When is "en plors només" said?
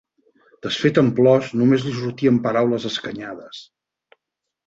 1.07-1.85